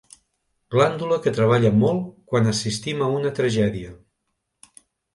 Glàndula 0.75 1.19
que 1.25 1.33
treballa 1.35 1.71
molt 1.85 2.09
quan 2.33 2.51
assistim 2.55 3.07
a 3.07 3.13
una 3.21 3.37
tragèdia. 3.41 3.97